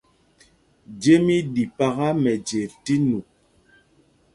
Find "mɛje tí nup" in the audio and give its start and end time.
2.21-3.27